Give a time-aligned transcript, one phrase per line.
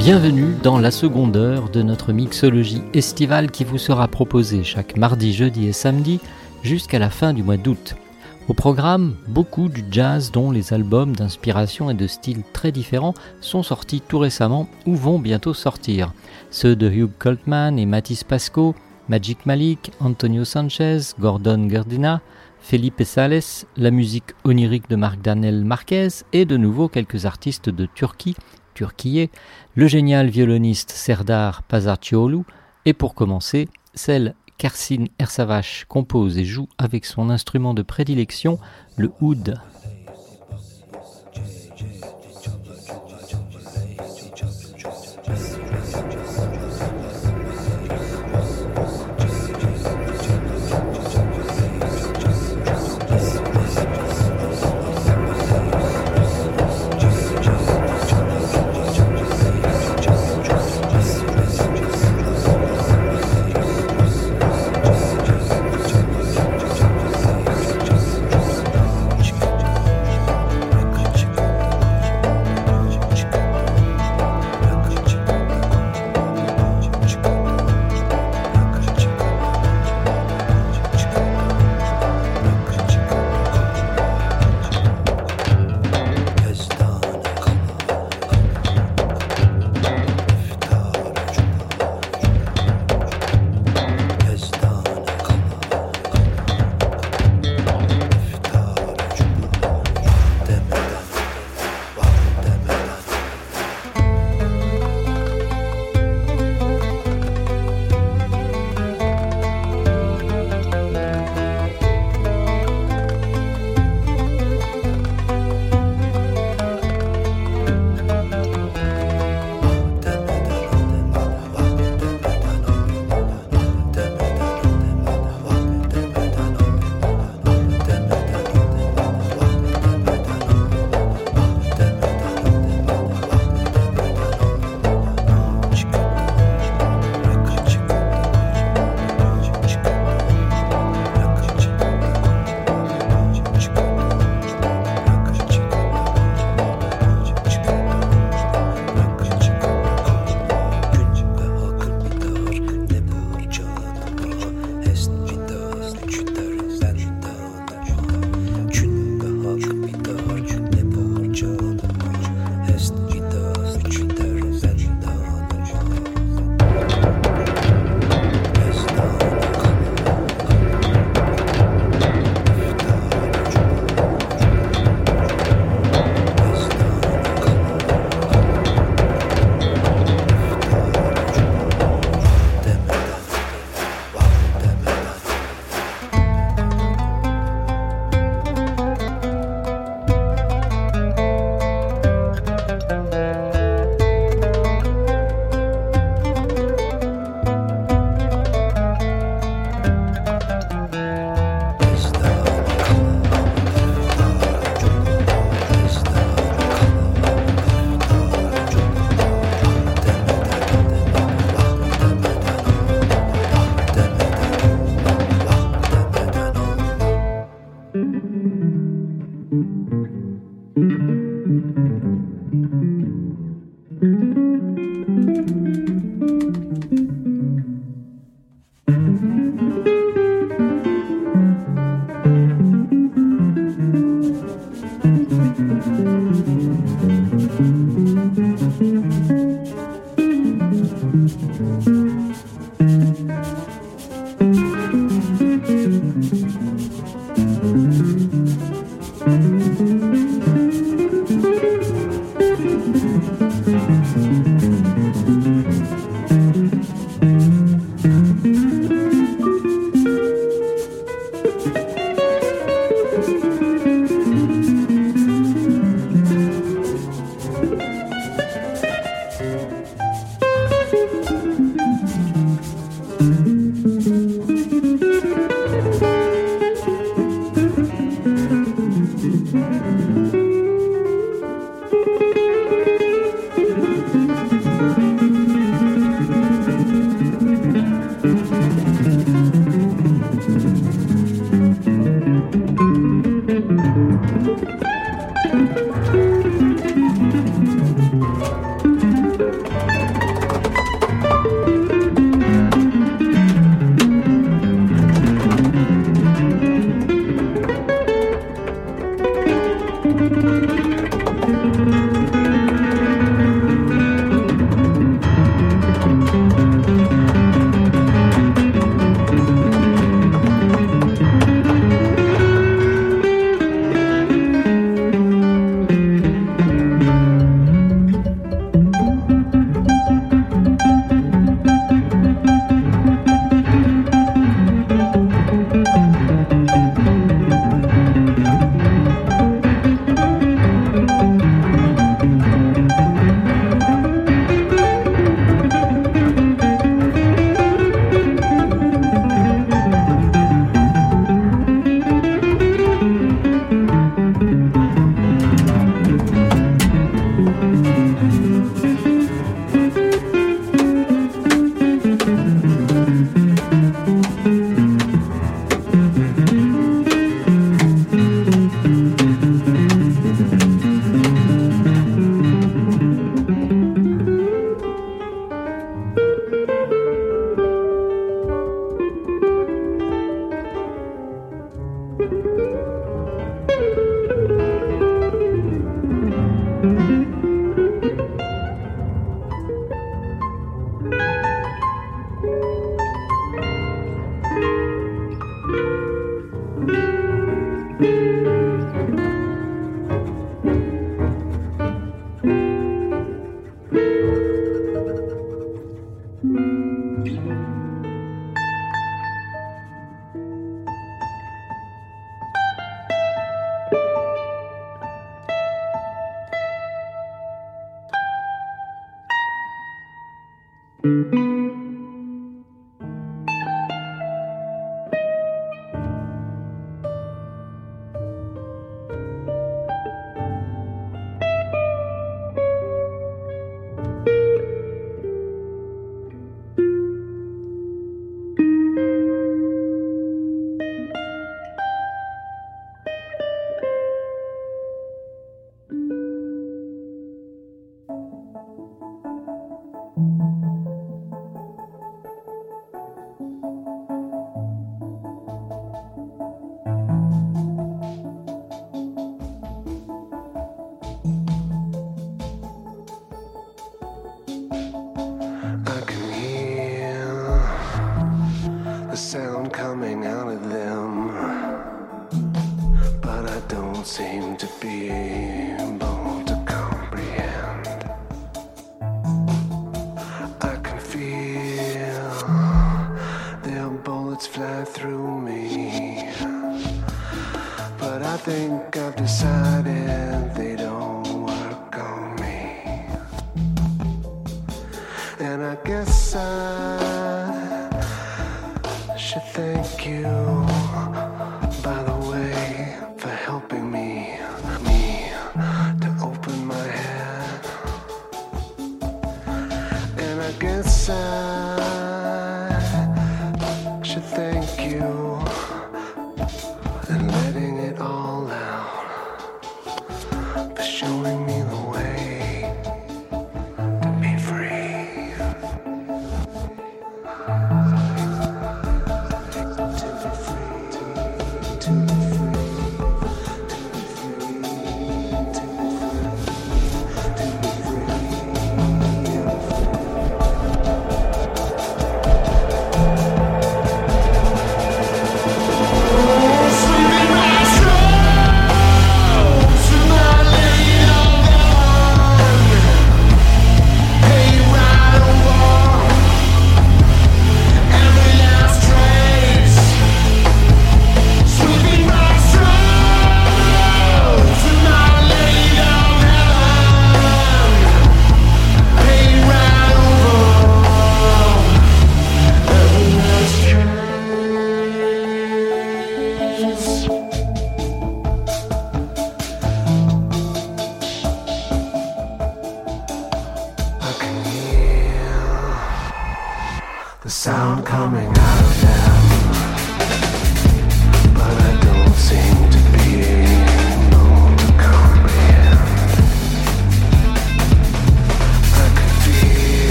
[0.00, 5.34] Bienvenue dans la seconde heure de notre mixologie estivale qui vous sera proposée chaque mardi,
[5.34, 6.20] jeudi et samedi
[6.62, 7.96] jusqu'à la fin du mois d'août.
[8.48, 13.62] Au programme, beaucoup du jazz dont les albums d'inspiration et de style très différents sont
[13.62, 16.14] sortis tout récemment ou vont bientôt sortir.
[16.50, 18.74] Ceux de Hugh Coltman et Matisse Pasco,
[19.10, 22.22] Magic Malik, Antonio Sanchez, Gordon Gardina,
[22.58, 27.84] Felipe Sales, la musique onirique de Marc Daniel Marquez et de nouveau quelques artistes de
[27.84, 28.36] Turquie
[29.74, 32.44] le génial violoniste Serdar Pazarcioğlu
[32.84, 38.58] et pour commencer, celle qu'Arsine Ersavache compose et joue avec son instrument de prédilection,
[38.96, 39.54] le oud.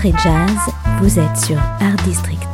[0.00, 2.49] Soirée jazz, vous êtes sur Art District.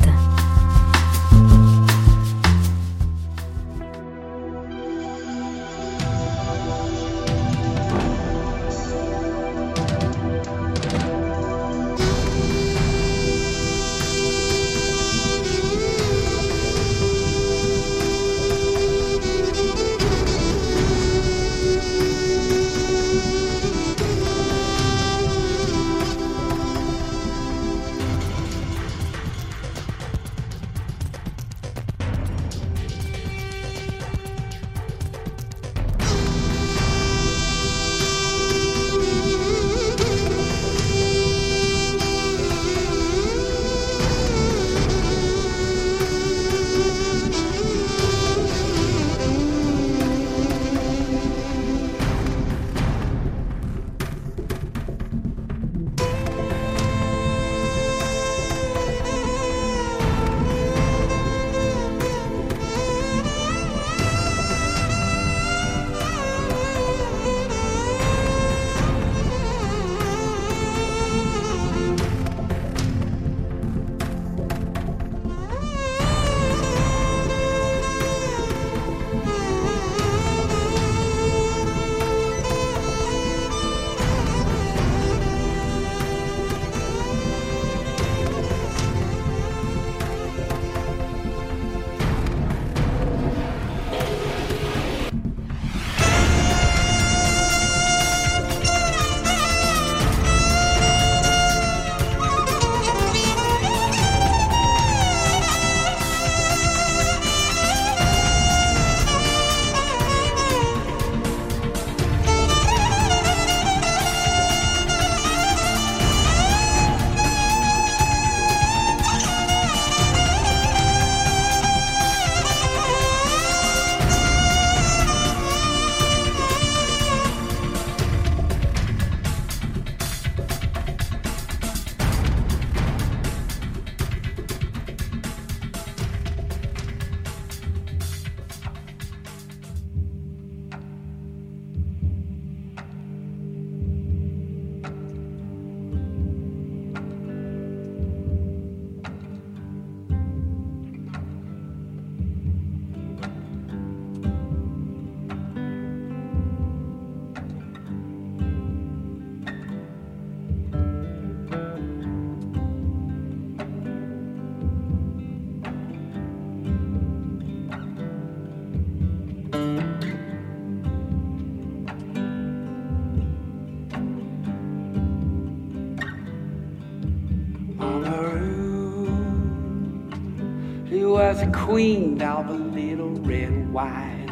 [181.67, 184.31] Queen of a little red wine.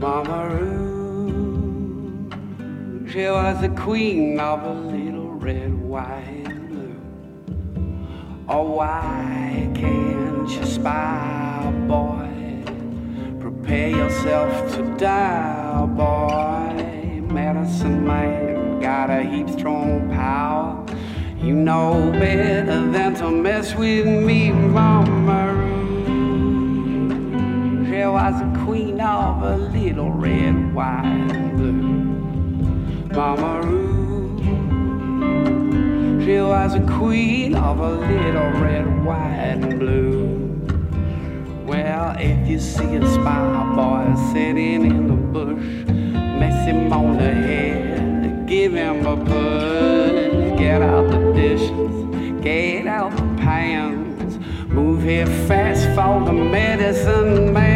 [0.00, 2.28] Mama Roo,
[3.08, 6.98] she was the queen of a little red wine.
[8.48, 12.28] Oh, why can't you spy, boy?
[13.38, 17.22] Prepare yourself to die, boy.
[17.32, 20.63] Medicine man got a heap strong power.
[21.44, 25.52] You know better than to mess with me, Mama
[27.86, 31.82] She was the queen of a little red, wine blue.
[33.14, 33.60] Mama
[36.24, 40.24] She was the queen of a little red, white, and blue.
[41.66, 45.62] Well, if you see a spy boy sitting in the bush,
[46.40, 49.73] mess him on the head, give him a push.
[52.44, 54.38] Get out the pans.
[54.68, 57.73] Move here fast for the medicine man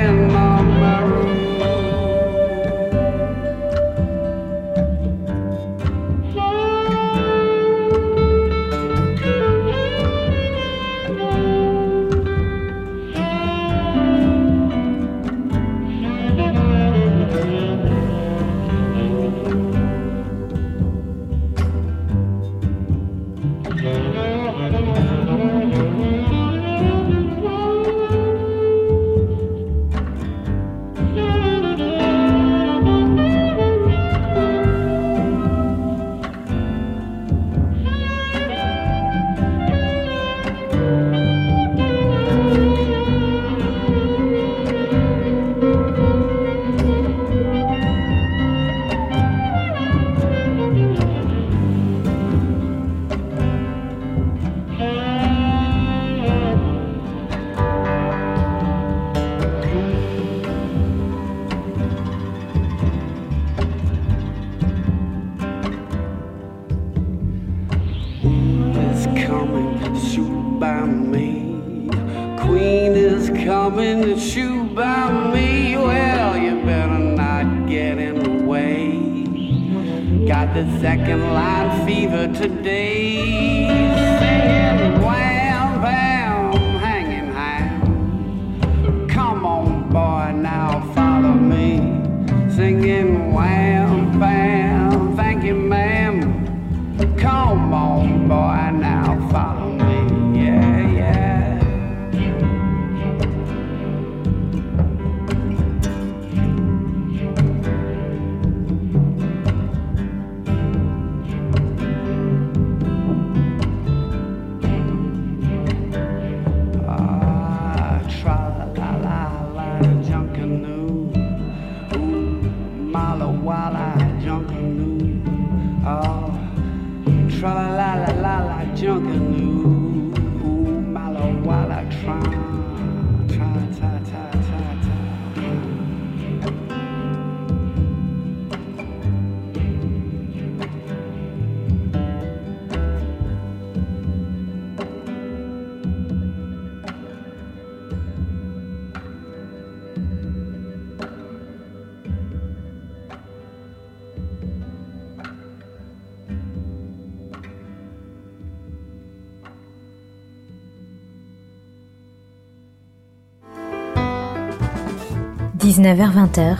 [165.89, 166.59] 19h-20h,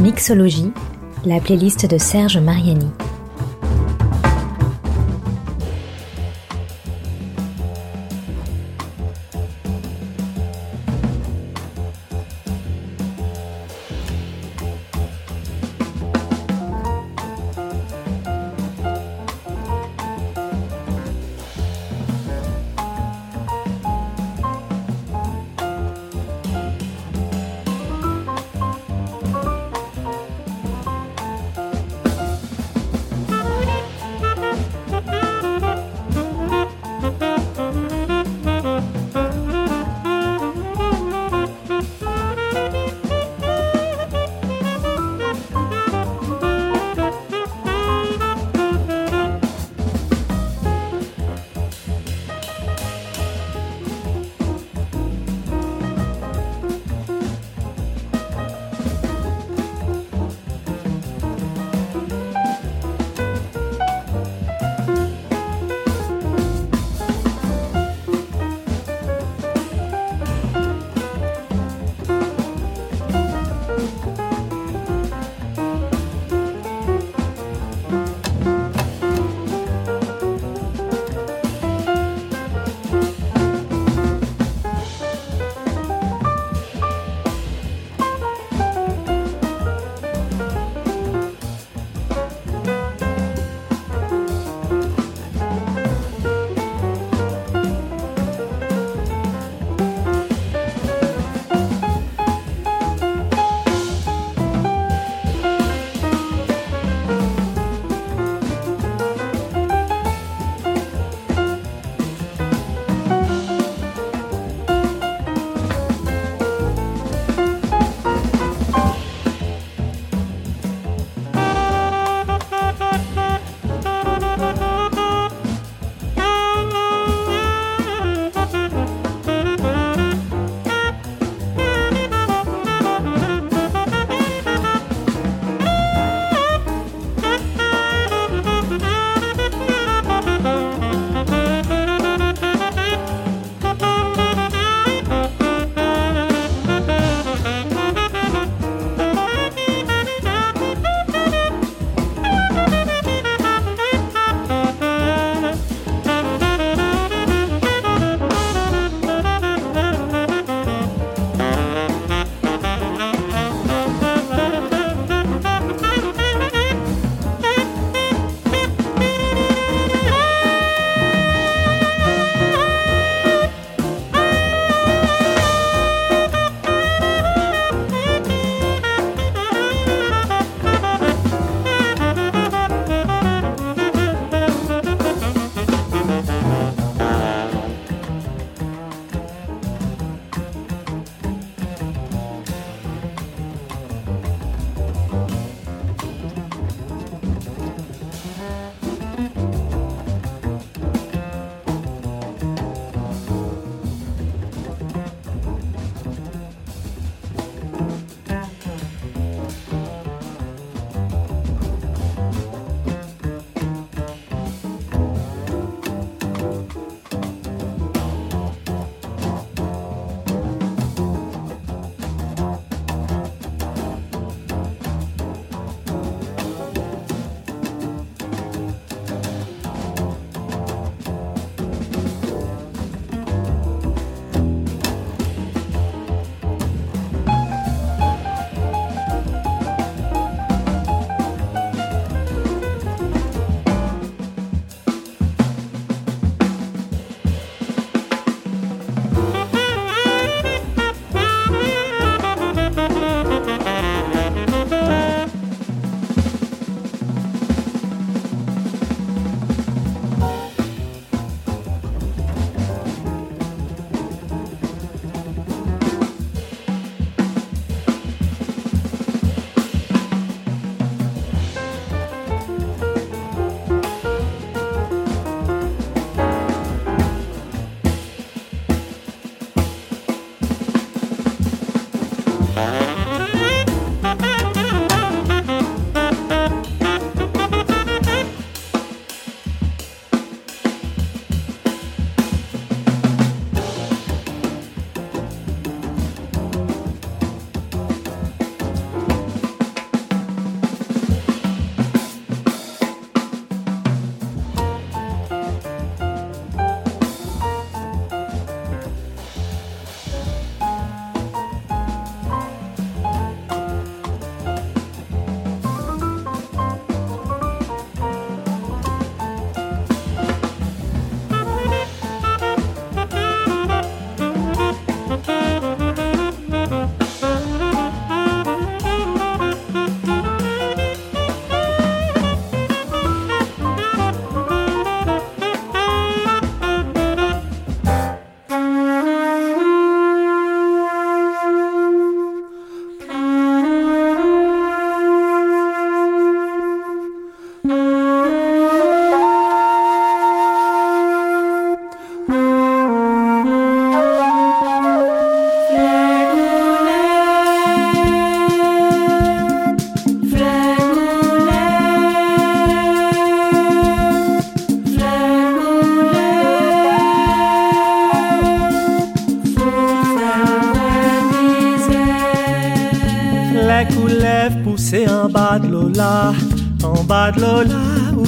[0.00, 0.72] Mixologie,
[1.26, 2.90] la playlist de Serge Mariani.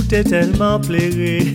[0.08, 1.54] T'es tellement plairé.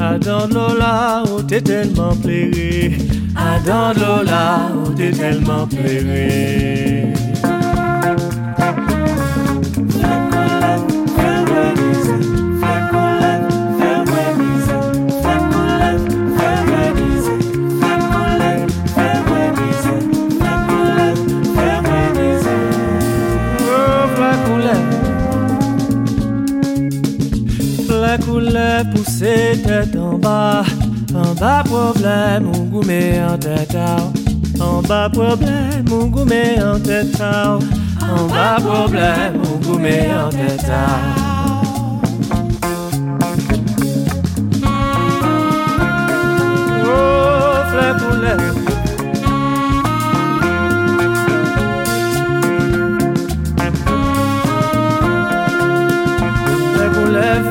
[0.00, 2.98] Adam Lola, où t'es tellement plairé.
[3.34, 7.12] Adam Lola, où t'es tellement plairé.
[28.82, 30.64] Pousser tête en bas.
[31.14, 33.76] En bas problème, mon goumé en tête
[34.60, 40.72] En bas problème, mon goumé en tête En bas problème, mon goumé en tête
[46.86, 48.53] Oh, poulet.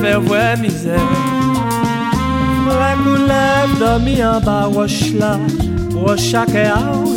[0.04, 1.00] Faire voir misère.
[2.68, 5.40] La couleur dormi en bas, wash là.
[5.96, 6.50] Wash chaque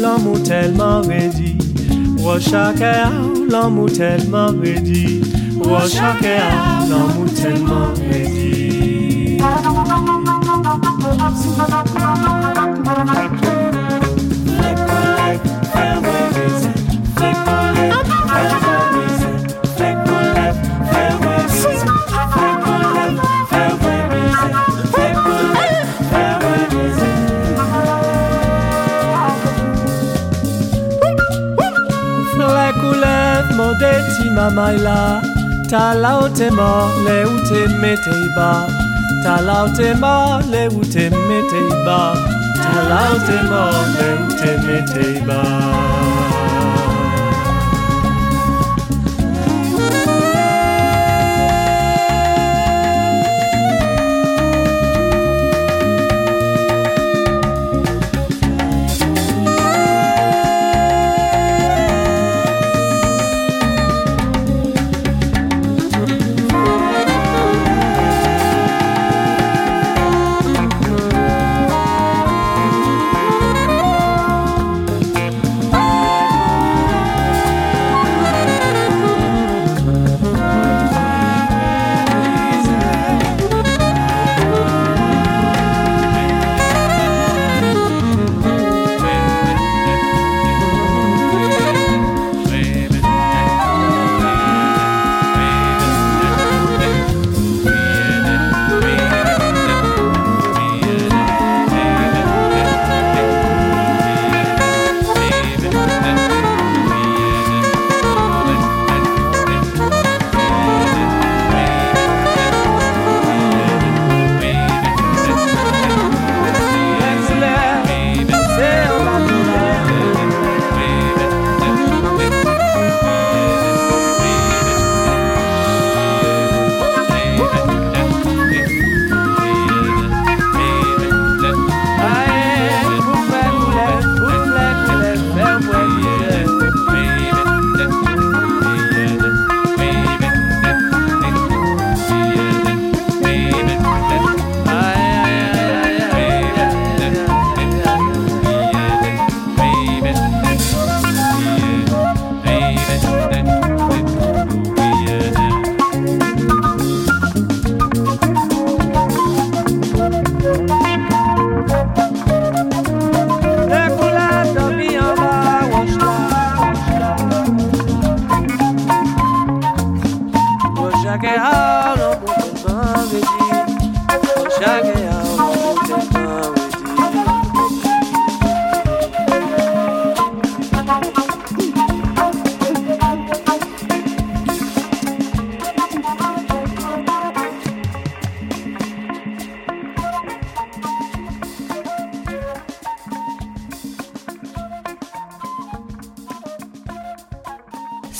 [0.02, 1.58] l'homme tellement ready.
[2.18, 2.84] Wash chaque
[3.50, 5.22] l'homme tellement ready.
[5.64, 6.28] Wash chaque
[6.88, 8.36] l'homme tellement ready.
[34.50, 35.22] maila
[35.70, 38.66] talautema Talaute
[39.24, 42.16] talautema leutemeteiba
[42.62, 43.62] talautema
[43.98, 45.42] leutemeteiba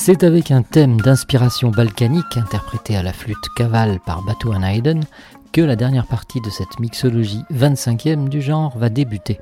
[0.06, 5.00] C'est avec un thème d'inspiration balkanique interprété à la flûte cavale par Batu Haydn
[5.50, 9.40] que la dernière partie de cette mixologie 25e du genre va débuter.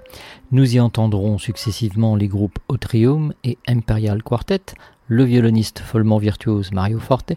[0.53, 4.62] Nous y entendrons successivement les groupes Otrium et Imperial Quartet,
[5.07, 7.34] le violoniste follement virtuose Mario Forte,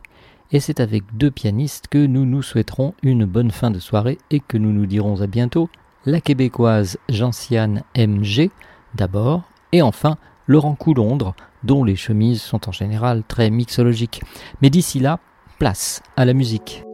[0.53, 4.39] et c'est avec deux pianistes que nous nous souhaiterons une bonne fin de soirée et
[4.39, 5.69] que nous nous dirons à bientôt,
[6.05, 8.51] la québécoise Gentiane MG
[8.95, 9.41] d'abord,
[9.73, 10.15] et enfin
[10.47, 14.21] Laurent Coulondre, dont les chemises sont en général très mixologiques.
[14.61, 15.19] Mais d'ici là,
[15.59, 16.86] place à la musique.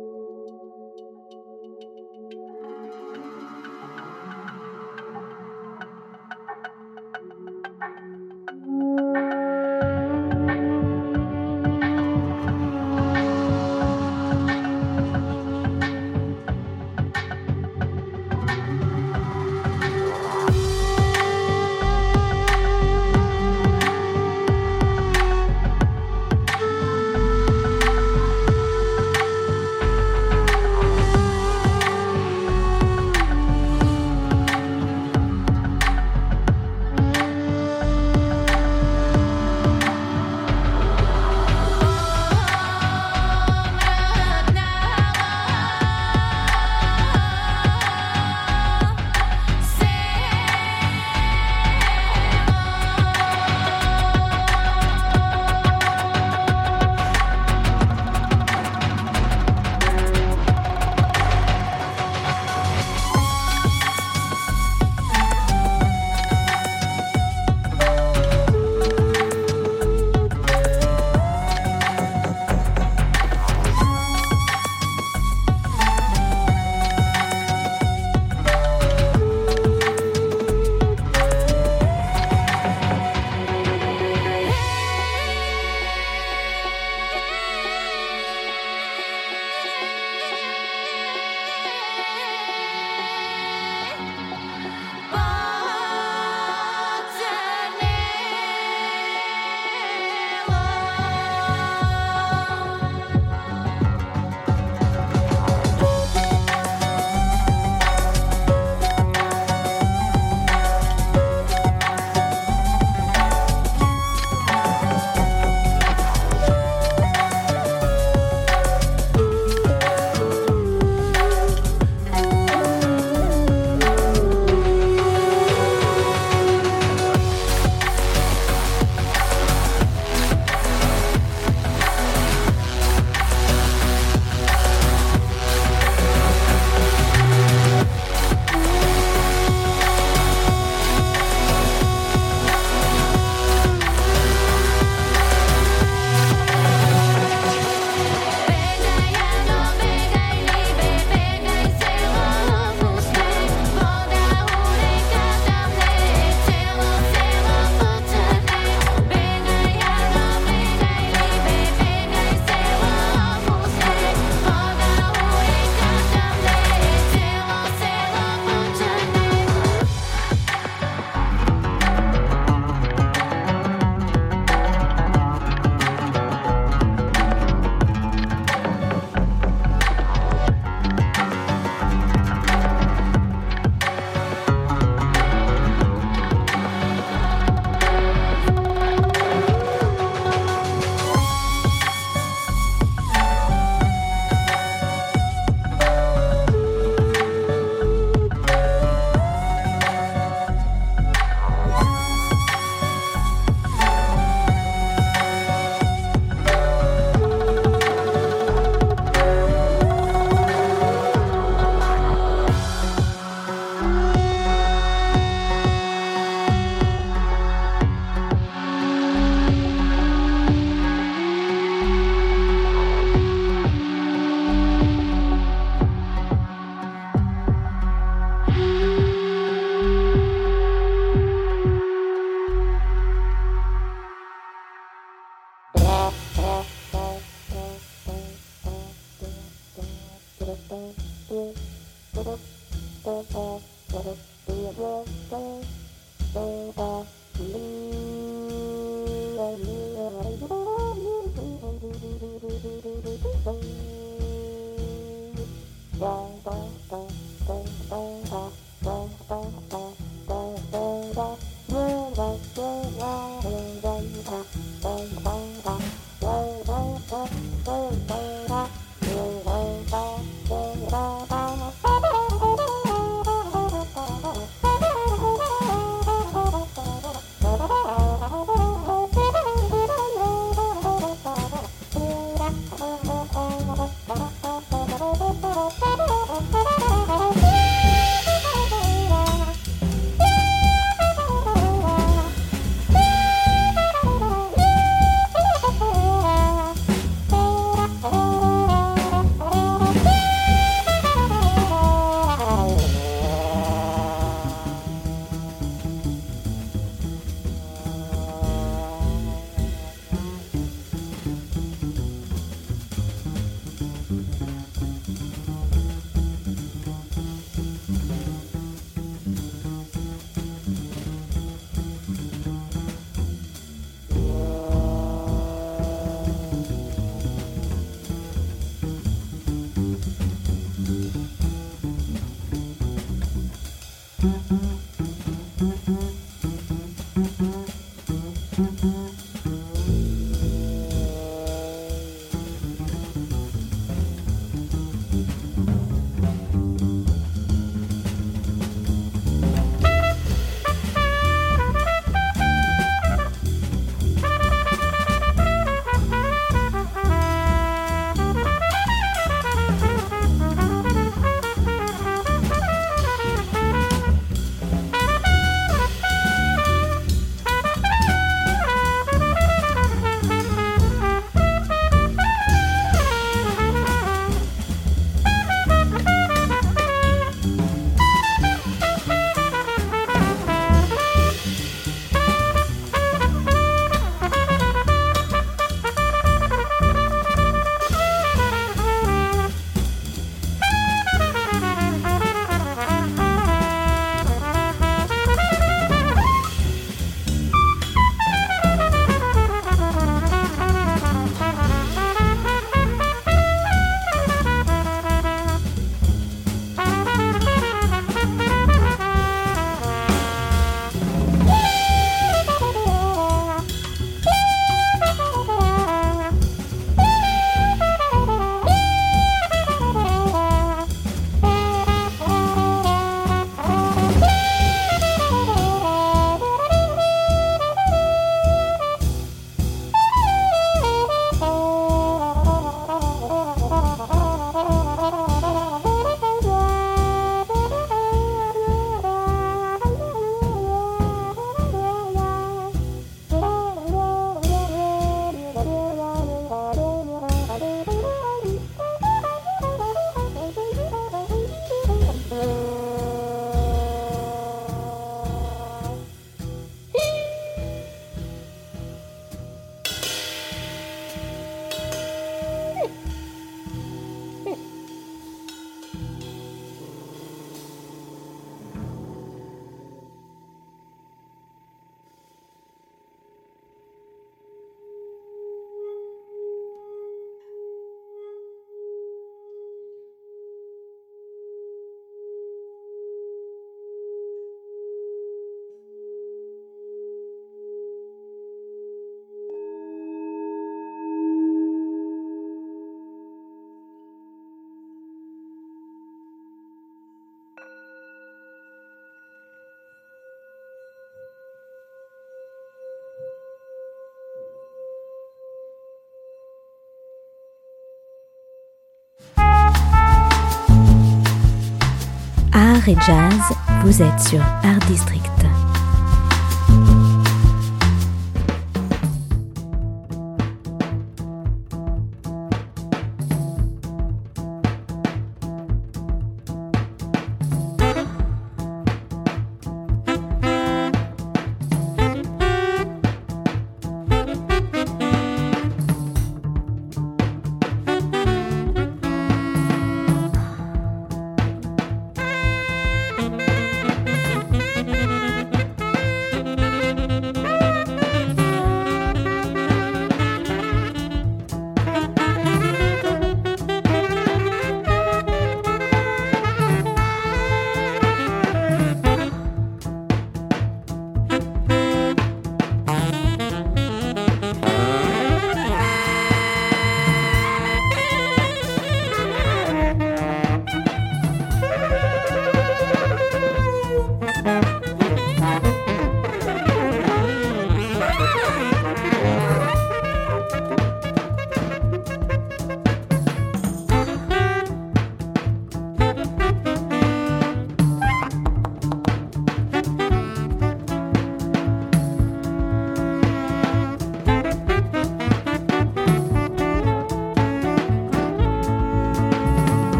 [512.83, 515.23] Soirée jazz, vous êtes sur Art District.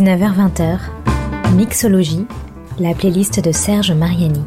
[0.00, 0.78] 19h-20h,
[1.54, 2.26] Mixologie,
[2.78, 4.46] la playlist de Serge Mariani.